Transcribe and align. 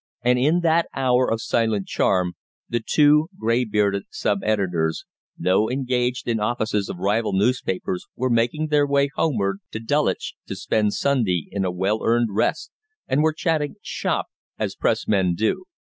And 0.23 0.39
in 0.39 0.61
that 0.61 0.87
hour 0.95 1.31
of 1.31 1.43
silent 1.43 1.85
charm 1.85 2.33
the 2.67 2.81
two 2.83 3.27
grey 3.37 3.65
bearded 3.65 4.05
sub 4.09 4.39
editors, 4.41 5.05
though 5.37 5.69
engaged 5.69 6.27
in 6.27 6.39
offices 6.39 6.89
of 6.89 6.97
rival 6.97 7.33
newspapers 7.33 8.07
were 8.15 8.31
making 8.31 8.69
their 8.69 8.87
way 8.87 9.11
homeward 9.13 9.59
to 9.73 9.79
Dulwich 9.79 10.33
to 10.47 10.55
spend 10.55 10.93
Sunday 10.95 11.47
in 11.51 11.63
a 11.63 11.71
well 11.71 12.03
earned 12.03 12.29
rest, 12.31 12.71
and 13.07 13.21
were 13.21 13.31
chatting 13.31 13.75
"shop," 13.83 14.25
as 14.57 14.73
Press 14.75 15.07
men 15.07 15.35
do. 15.35 15.65